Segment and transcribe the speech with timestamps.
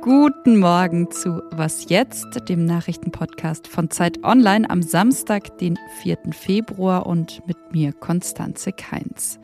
[0.00, 6.18] Guten Morgen zu Was jetzt, dem Nachrichtenpodcast von Zeit Online am Samstag, den 4.
[6.32, 9.38] Februar und mit mir Konstanze Keins.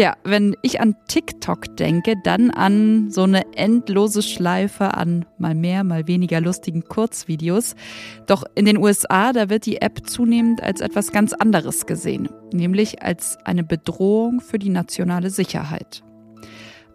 [0.00, 5.84] Ja, wenn ich an TikTok denke, dann an so eine endlose Schleife an mal mehr,
[5.84, 7.76] mal weniger lustigen Kurzvideos.
[8.26, 13.02] Doch in den USA, da wird die App zunehmend als etwas ganz anderes gesehen, nämlich
[13.02, 16.02] als eine Bedrohung für die nationale Sicherheit.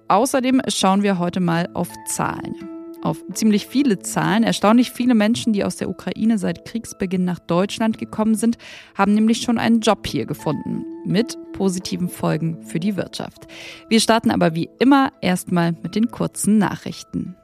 [0.08, 2.75] Außerdem schauen wir heute mal auf Zahlen
[3.05, 4.44] auf ziemlich viele Zahlen.
[4.44, 8.58] Erstaunlich viele Menschen, die aus der Ukraine seit Kriegsbeginn nach Deutschland gekommen sind,
[8.95, 10.84] haben nämlich schon einen Job hier gefunden.
[11.05, 13.48] Mit positiven Folgen für die Wirtschaft.
[13.90, 17.36] Wir starten aber wie immer erstmal mit den kurzen Nachrichten.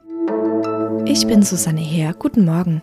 [1.06, 2.14] Ich bin Susanne Heer.
[2.18, 2.82] Guten Morgen.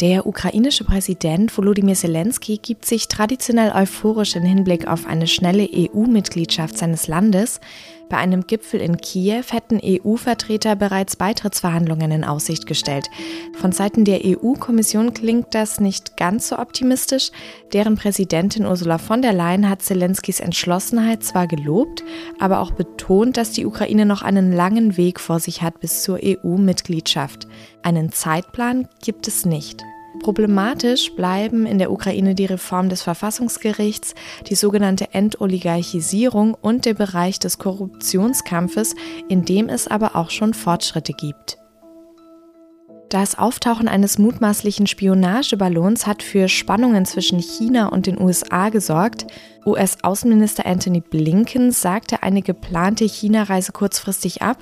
[0.00, 6.78] Der ukrainische Präsident Volodymyr Zelensky gibt sich traditionell euphorisch im Hinblick auf eine schnelle EU-Mitgliedschaft
[6.78, 7.60] seines Landes.
[8.10, 13.08] Bei einem Gipfel in Kiew hätten EU-Vertreter bereits Beitrittsverhandlungen in Aussicht gestellt.
[13.56, 17.30] Von Seiten der EU-Kommission klingt das nicht ganz so optimistisch.
[17.72, 22.02] Deren Präsidentin Ursula von der Leyen hat Zelenskys Entschlossenheit zwar gelobt,
[22.40, 26.18] aber auch betont, dass die Ukraine noch einen langen Weg vor sich hat bis zur
[26.20, 27.46] EU-Mitgliedschaft.
[27.82, 29.84] Einen Zeitplan gibt es nicht.
[30.20, 34.14] Problematisch bleiben in der Ukraine die Reform des Verfassungsgerichts,
[34.48, 38.94] die sogenannte Entoligarchisierung und der Bereich des Korruptionskampfes,
[39.28, 41.59] in dem es aber auch schon Fortschritte gibt.
[43.10, 49.26] Das Auftauchen eines mutmaßlichen Spionageballons hat für Spannungen zwischen China und den USA gesorgt.
[49.66, 54.58] US-Außenminister Anthony Blinken sagte eine geplante China-Reise kurzfristig ab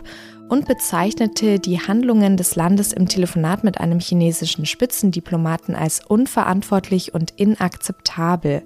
[0.48, 7.34] und bezeichnete die Handlungen des Landes im Telefonat mit einem chinesischen Spitzendiplomaten als unverantwortlich und
[7.36, 8.62] inakzeptabel.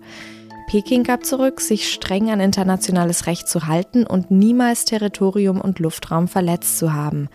[0.68, 6.28] Peking gab zurück, sich streng an internationales Recht zu halten und niemals Territorium und Luftraum
[6.28, 7.28] verletzt zu haben.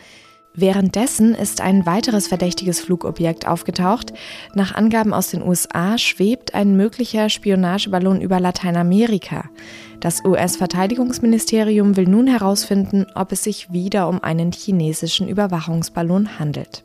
[0.60, 4.12] Währenddessen ist ein weiteres verdächtiges Flugobjekt aufgetaucht.
[4.56, 9.52] Nach Angaben aus den USA schwebt ein möglicher Spionageballon über Lateinamerika.
[10.00, 16.84] Das US-Verteidigungsministerium will nun herausfinden, ob es sich wieder um einen chinesischen Überwachungsballon handelt.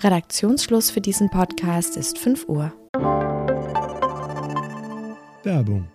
[0.00, 2.72] Redaktionsschluss für diesen Podcast ist 5 Uhr.
[5.42, 5.88] Werbung.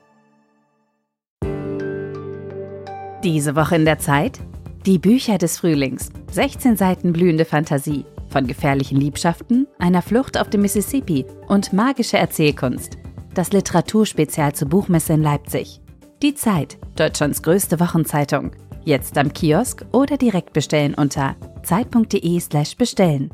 [3.24, 4.40] Diese Woche in der Zeit?
[4.90, 6.10] Die Bücher des Frühlings.
[6.32, 8.06] 16 Seiten blühende Fantasie.
[8.28, 12.98] Von gefährlichen Liebschaften, einer Flucht auf dem Mississippi und magische Erzählkunst.
[13.36, 15.80] Das Literaturspezial zur Buchmesse in Leipzig.
[16.24, 18.50] Die Zeit, Deutschlands größte Wochenzeitung.
[18.84, 23.30] Jetzt am Kiosk oder direkt bestellen unter zeit.de/slash bestellen.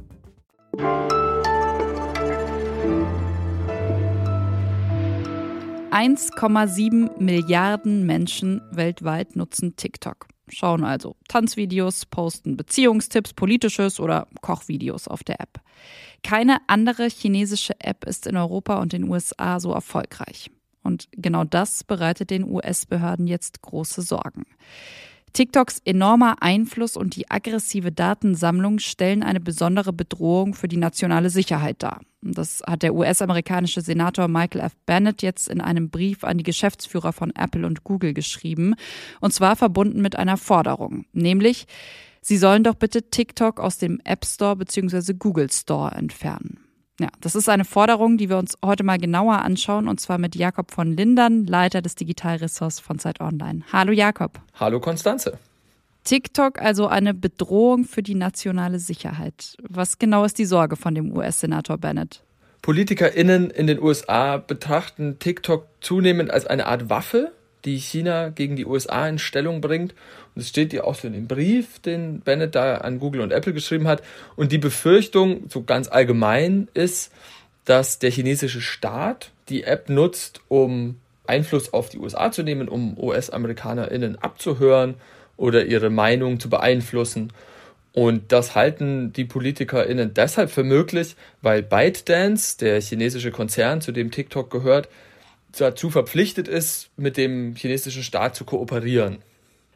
[5.90, 15.24] ,7 Milliarden Menschen weltweit nutzen TikTok schauen also Tanzvideos, posten Beziehungstipps, politisches oder Kochvideos auf
[15.24, 15.60] der App.
[16.24, 20.50] Keine andere chinesische App ist in Europa und den USA so erfolgreich.
[20.84, 24.46] Und genau das bereitet den US-Behörden jetzt große Sorgen.
[25.34, 31.84] TikToks enormer Einfluss und die aggressive Datensammlung stellen eine besondere Bedrohung für die nationale Sicherheit
[31.84, 32.02] dar.
[32.34, 34.74] Das hat der US-amerikanische Senator Michael F.
[34.86, 38.76] Bennett jetzt in einem Brief an die Geschäftsführer von Apple und Google geschrieben.
[39.22, 41.68] Und zwar verbunden mit einer Forderung, nämlich,
[42.22, 45.14] sie sollen doch bitte TikTok aus dem App Store bzw.
[45.14, 46.60] Google Store entfernen.
[47.00, 50.36] Ja, das ist eine Forderung, die wir uns heute mal genauer anschauen, und zwar mit
[50.36, 53.64] Jakob von Lindern, Leiter des Digitalressorts von Zeit Online.
[53.72, 54.40] Hallo Jakob.
[54.54, 55.38] Hallo Konstanze.
[56.06, 59.58] TikTok also eine Bedrohung für die nationale Sicherheit.
[59.68, 62.22] Was genau ist die Sorge von dem US-Senator Bennett?
[62.62, 67.32] PolitikerInnen in den USA betrachten TikTok zunehmend als eine Art Waffe,
[67.66, 69.96] die China gegen die USA in Stellung bringt.
[70.36, 73.32] Und es steht ja auch so in dem Brief, den Bennett da an Google und
[73.32, 74.04] Apple geschrieben hat.
[74.36, 77.12] Und die Befürchtung, so ganz allgemein, ist,
[77.66, 82.96] dass der chinesische Staat die App nutzt, um Einfluss auf die USA zu nehmen, um
[83.00, 84.96] US-AmerikanerInnen abzuhören
[85.38, 87.32] oder ihre Meinung zu beeinflussen.
[87.94, 94.12] Und das halten die PolitikerInnen deshalb für möglich, weil ByteDance, der chinesische Konzern, zu dem
[94.12, 94.90] TikTok gehört,
[95.58, 99.20] dazu verpflichtet ist, mit dem chinesischen Staat zu kooperieren.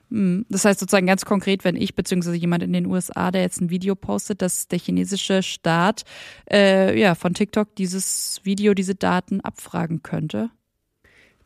[0.09, 2.33] Hm, das heißt sozusagen ganz konkret, wenn ich bzw.
[2.33, 6.03] jemand in den USA, der jetzt ein Video postet, dass der chinesische Staat
[6.51, 10.49] äh, ja, von TikTok dieses Video, diese Daten abfragen könnte?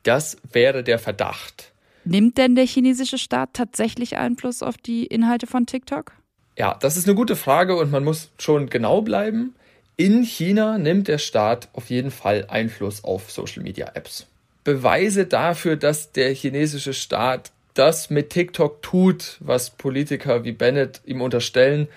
[0.04, 1.73] Das wäre der Verdacht.
[2.05, 6.11] Nimmt denn der chinesische Staat tatsächlich Einfluss auf die Inhalte von TikTok?
[6.57, 9.55] Ja, das ist eine gute Frage und man muss schon genau bleiben.
[9.95, 14.27] In China nimmt der Staat auf jeden Fall Einfluss auf Social Media Apps.
[14.63, 21.21] Beweise dafür, dass der chinesische Staat das mit TikTok tut, was Politiker wie Bennett ihm
[21.21, 21.88] unterstellen,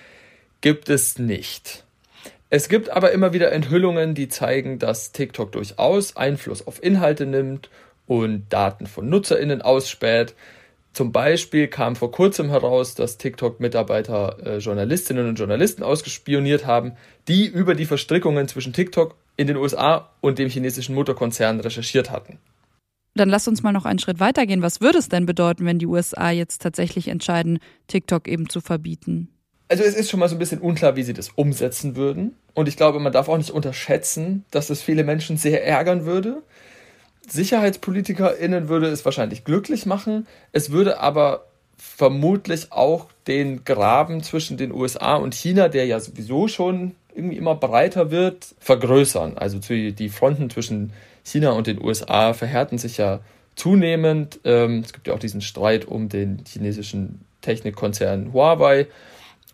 [0.61, 1.83] gibt es nicht.
[2.49, 7.69] Es gibt aber immer wieder Enthüllungen, die zeigen, dass TikTok durchaus Einfluss auf Inhalte nimmt
[8.07, 10.33] und Daten von Nutzerinnen ausspäht.
[10.93, 16.93] Zum Beispiel kam vor kurzem heraus, dass TikTok-Mitarbeiter äh, Journalistinnen und Journalisten ausgespioniert haben,
[17.27, 22.39] die über die Verstrickungen zwischen TikTok in den USA und dem chinesischen Mutterkonzern recherchiert hatten.
[23.13, 24.61] Dann lass uns mal noch einen Schritt weitergehen.
[24.61, 29.29] Was würde es denn bedeuten, wenn die USA jetzt tatsächlich entscheiden, TikTok eben zu verbieten?
[29.69, 32.35] Also es ist schon mal so ein bisschen unklar, wie sie das umsetzen würden.
[32.53, 36.41] Und ich glaube, man darf auch nicht unterschätzen, dass es viele Menschen sehr ärgern würde.
[37.27, 40.27] SicherheitspolitikerInnen würde es wahrscheinlich glücklich machen.
[40.51, 41.45] Es würde aber
[41.77, 47.55] vermutlich auch den Graben zwischen den USA und China, der ja sowieso schon irgendwie immer
[47.55, 49.37] breiter wird, vergrößern.
[49.37, 50.93] Also die Fronten zwischen
[51.23, 53.19] China und den USA verhärten sich ja
[53.55, 54.39] zunehmend.
[54.43, 58.87] Ähm, es gibt ja auch diesen Streit um den chinesischen Technikkonzern Huawei.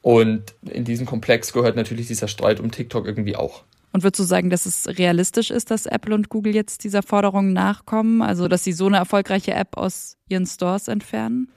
[0.01, 3.63] Und in diesen Komplex gehört natürlich dieser Streit um TikTok irgendwie auch.
[3.93, 7.53] Und würdest du sagen, dass es realistisch ist, dass Apple und Google jetzt dieser Forderung
[7.53, 8.23] nachkommen?
[8.23, 11.47] Also, dass sie so eine erfolgreiche App aus ihren Stores entfernen?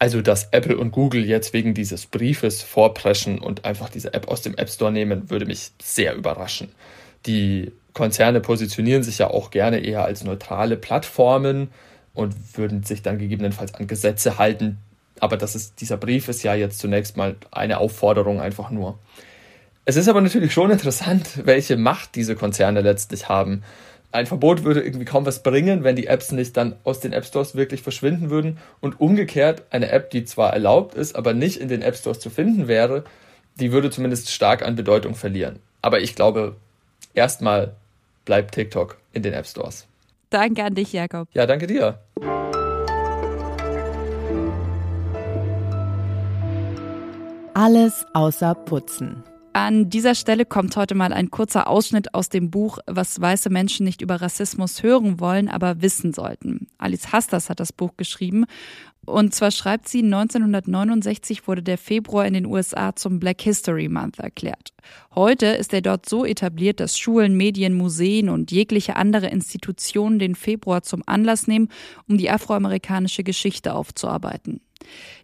[0.00, 4.42] Also, dass Apple und Google jetzt wegen dieses Briefes vorpreschen und einfach diese App aus
[4.42, 6.68] dem App Store nehmen, würde mich sehr überraschen.
[7.26, 11.68] Die Konzerne positionieren sich ja auch gerne eher als neutrale Plattformen
[12.12, 14.78] und würden sich dann gegebenenfalls an Gesetze halten.
[15.20, 18.98] Aber das ist, dieser Brief ist ja jetzt zunächst mal eine Aufforderung einfach nur.
[19.86, 23.62] Es ist aber natürlich schon interessant, welche Macht diese Konzerne letztlich haben.
[24.12, 27.26] Ein Verbot würde irgendwie kaum was bringen, wenn die Apps nicht dann aus den App
[27.26, 28.58] Stores wirklich verschwinden würden.
[28.80, 32.30] Und umgekehrt, eine App, die zwar erlaubt ist, aber nicht in den App Stores zu
[32.30, 33.04] finden wäre,
[33.56, 35.58] die würde zumindest stark an Bedeutung verlieren.
[35.82, 36.56] Aber ich glaube,
[37.12, 37.74] erstmal
[38.24, 39.86] bleibt TikTok in den App Stores.
[40.30, 41.28] Danke an dich, Jakob.
[41.34, 41.98] Ja, danke dir.
[47.52, 49.22] Alles außer Putzen.
[49.56, 53.84] An dieser Stelle kommt heute mal ein kurzer Ausschnitt aus dem Buch Was weiße Menschen
[53.84, 56.66] nicht über Rassismus hören wollen, aber wissen sollten.
[56.76, 58.46] Alice Hastas hat das Buch geschrieben.
[59.06, 64.18] Und zwar schreibt sie, 1969 wurde der Februar in den USA zum Black History Month
[64.18, 64.72] erklärt.
[65.14, 70.34] Heute ist er dort so etabliert, dass Schulen, Medien, Museen und jegliche andere Institutionen den
[70.34, 71.68] Februar zum Anlass nehmen,
[72.08, 74.60] um die afroamerikanische Geschichte aufzuarbeiten.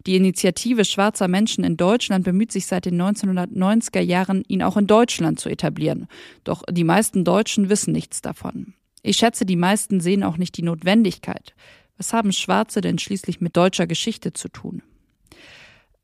[0.07, 4.87] Die Initiative schwarzer Menschen in Deutschland bemüht sich seit den 1990er Jahren, ihn auch in
[4.87, 6.07] Deutschland zu etablieren.
[6.43, 8.73] Doch die meisten Deutschen wissen nichts davon.
[9.03, 11.55] Ich schätze, die meisten sehen auch nicht die Notwendigkeit.
[12.01, 14.81] Was haben Schwarze denn schließlich mit deutscher Geschichte zu tun?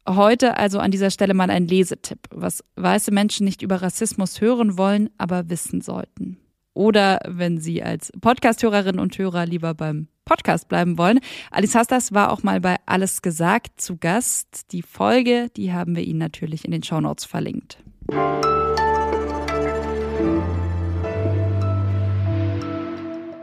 [0.08, 4.78] Heute also an dieser Stelle mal ein Lesetipp, was weiße Menschen nicht über Rassismus hören
[4.78, 6.38] wollen, aber wissen sollten.
[6.76, 11.20] Oder wenn Sie als Podcasthörerinnen und Hörer lieber beim Podcast bleiben wollen.
[11.50, 14.72] Alice Hastas war auch mal bei Alles gesagt zu Gast.
[14.74, 17.80] Die Folge, die haben wir Ihnen natürlich in den Shownotes verlinkt.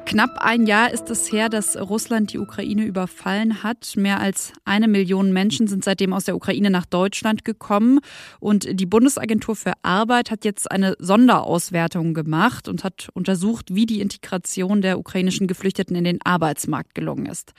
[0.07, 3.95] Knapp ein Jahr ist es her, dass Russland die Ukraine überfallen hat.
[3.97, 8.01] Mehr als eine Million Menschen sind seitdem aus der Ukraine nach Deutschland gekommen.
[8.39, 14.01] Und die Bundesagentur für Arbeit hat jetzt eine Sonderauswertung gemacht und hat untersucht, wie die
[14.01, 17.53] Integration der ukrainischen Geflüchteten in den Arbeitsmarkt gelungen ist.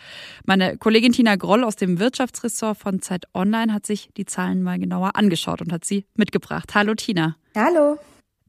[0.46, 4.78] Meine Kollegin Tina Groll aus dem Wirtschaftsressort von Zeit Online hat sich die Zahlen mal
[4.78, 6.76] genauer angeschaut und hat sie mitgebracht.
[6.76, 7.36] Hallo Tina.
[7.56, 7.98] Hallo.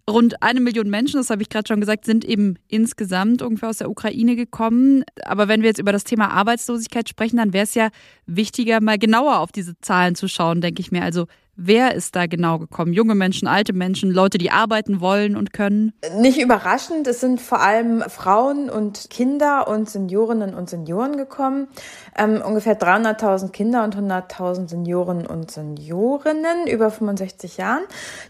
[0.09, 3.79] Rund eine Million Menschen, das habe ich gerade schon gesagt, sind eben insgesamt ungefähr aus
[3.79, 5.05] der Ukraine gekommen.
[5.25, 7.89] Aber wenn wir jetzt über das Thema Arbeitslosigkeit sprechen, dann wäre es ja
[8.27, 11.03] wichtiger, mal genauer auf diese Zahlen zu schauen, denke ich mir.
[11.03, 11.27] Also
[11.59, 12.93] Wer ist da genau gekommen?
[12.93, 15.95] Junge Menschen, alte Menschen, Leute, die arbeiten wollen und können?
[16.19, 21.69] Nicht überraschend, es sind vor allem Frauen und Kinder und Seniorinnen und Senioren gekommen.
[22.15, 27.85] Ähm, ungefähr 300.000 Kinder und 100.000 Senioren und Seniorinnen über 65 Jahren.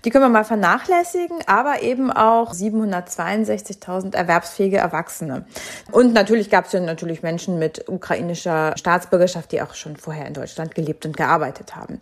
[0.04, 5.47] Die können wir mal vernachlässigen, aber eben auch 762.000 erwerbsfähige Erwachsene.
[5.90, 10.35] Und natürlich gab es ja natürlich Menschen mit ukrainischer Staatsbürgerschaft, die auch schon vorher in
[10.35, 12.00] Deutschland gelebt und gearbeitet haben.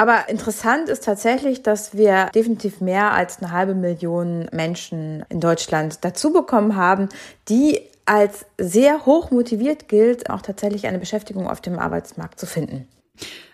[0.00, 6.04] Aber interessant ist tatsächlich, dass wir definitiv mehr als eine halbe Million Menschen in Deutschland
[6.04, 7.08] dazu bekommen haben,
[7.48, 12.86] die als sehr hoch motiviert gilt, auch tatsächlich eine Beschäftigung auf dem Arbeitsmarkt zu finden.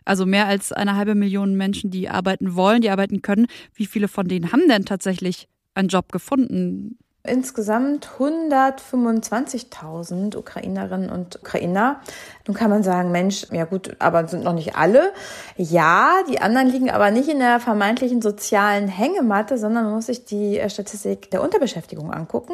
[0.05, 3.47] Also mehr als eine halbe Million Menschen, die arbeiten wollen, die arbeiten können.
[3.73, 6.99] Wie viele von denen haben denn tatsächlich einen Job gefunden?
[7.27, 12.03] Insgesamt 125.000 Ukrainerinnen und Ukrainer.
[12.47, 15.11] Nun kann man sagen, Mensch, ja gut, aber sind noch nicht alle.
[15.57, 20.27] Ja, die anderen liegen aber nicht in der vermeintlichen sozialen Hängematte, sondern man muss sich
[20.27, 22.53] die äh, Statistik der Unterbeschäftigung angucken.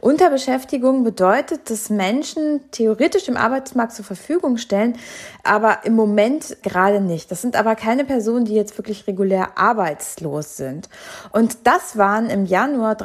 [0.00, 4.98] Unterbeschäftigung bedeutet, dass Menschen theoretisch dem Arbeitsmarkt zur Verfügung stellen,
[5.44, 7.30] aber im Moment gerade nicht.
[7.30, 10.88] Das sind aber keine Personen, die jetzt wirklich regulär arbeitslos sind.
[11.30, 12.96] Und das waren im Januar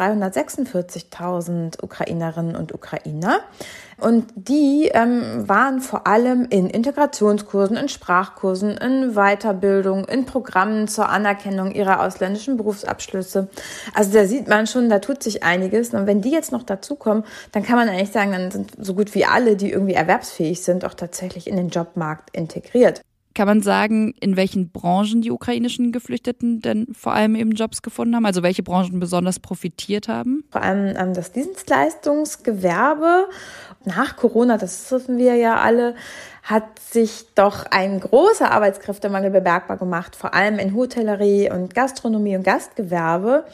[1.12, 3.39] 346.000 Ukrainerinnen und Ukrainer.
[3.98, 11.10] Und die ähm, waren vor allem in Integrationskursen, in Sprachkursen, in Weiterbildung, in Programmen zur
[11.10, 13.48] Anerkennung ihrer ausländischen Berufsabschlüsse.
[13.93, 15.93] Also da sieht man schon, da tut sich einiges.
[15.93, 19.13] Und wenn die jetzt noch dazukommen, dann kann man eigentlich sagen, dann sind so gut
[19.15, 23.01] wie alle, die irgendwie erwerbsfähig sind, auch tatsächlich in den Jobmarkt integriert.
[23.36, 28.16] Kann man sagen, in welchen Branchen die ukrainischen Geflüchteten denn vor allem eben Jobs gefunden
[28.16, 28.25] haben?
[28.25, 30.44] Also welche Branchen besonders profitiert haben?
[30.52, 33.28] Vor allem ähm, das Dienstleistungsgewerbe.
[33.86, 35.96] Nach Corona, das wissen wir ja alle,
[36.44, 42.44] hat sich doch ein großer Arbeitskräftemangel bemerkbar gemacht, vor allem in Hotellerie und Gastronomie und
[42.44, 43.46] Gastgewerbe.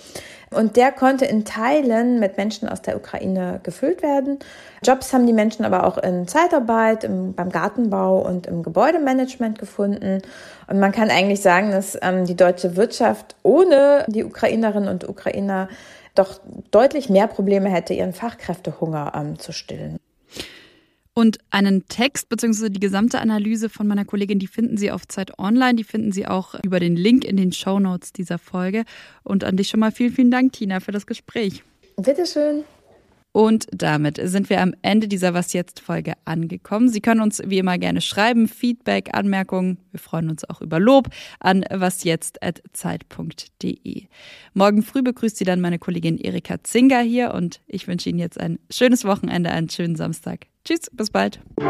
[0.49, 4.39] Und der konnte in Teilen mit Menschen aus der Ukraine gefüllt werden.
[4.83, 10.23] Jobs haben die Menschen aber auch in Zeitarbeit, im, beim Gartenbau und im Gebäudemanagement gefunden.
[10.67, 15.69] Und man kann eigentlich sagen, dass ähm, die deutsche Wirtschaft ohne die Ukrainerinnen und Ukrainer
[16.15, 16.39] doch
[16.71, 19.99] deutlich mehr Probleme hätte, ihren Fachkräftehunger ähm, zu stillen.
[21.19, 22.69] Und einen Text bzw.
[22.69, 26.25] die gesamte Analyse von meiner Kollegin, die finden Sie auf Zeit Online, die finden Sie
[26.25, 28.85] auch über den Link in den Show Notes dieser Folge.
[29.23, 31.61] Und an dich schon mal vielen, vielen Dank, Tina, für das Gespräch.
[31.97, 32.63] Bitteschön.
[33.33, 36.87] Und damit sind wir am Ende dieser Was jetzt Folge angekommen.
[36.87, 39.77] Sie können uns wie immer gerne schreiben, Feedback, Anmerkungen.
[39.91, 41.09] Wir freuen uns auch über Lob
[41.41, 44.03] an wasjetzt@zeit.de.
[44.53, 48.39] Morgen früh begrüßt Sie dann meine Kollegin Erika Zinger hier und ich wünsche Ihnen jetzt
[48.39, 50.45] ein schönes Wochenende, einen schönen Samstag.
[50.69, 51.41] Tschüss, bis bald.
[51.57, 51.65] Ich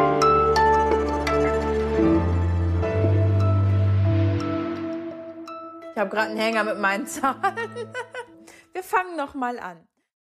[5.97, 7.39] habe gerade einen Hänger mit meinen Zahlen.
[8.73, 9.87] Wir fangen noch mal an.